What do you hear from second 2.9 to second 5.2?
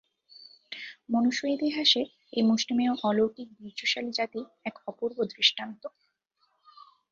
অলৌকিক বীর্যশালী জাতি এক অপূর্ব